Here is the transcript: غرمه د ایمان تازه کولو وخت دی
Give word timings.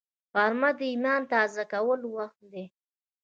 غرمه 0.33 0.69
د 0.79 0.81
ایمان 0.91 1.21
تازه 1.31 1.63
کولو 1.71 2.07
وخت 2.17 2.39
دی 2.51 2.65